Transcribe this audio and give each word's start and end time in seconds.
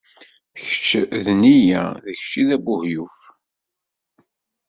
D 0.53 0.55
kečč 0.67 0.87
i 0.99 1.19
d 1.25 1.27
nniya, 1.37 1.83
d 2.03 2.05
kečč 2.17 2.33
i 2.41 2.43
d 2.47 2.49
abuheyyuf. 2.55 3.17